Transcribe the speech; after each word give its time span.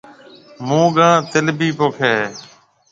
مونگ 0.67 0.97
ھان 1.01 1.15
تِل 1.31 1.45
ڀِي 1.57 1.69
پوکيَ 1.77 1.97
ھيََََ 2.15 2.15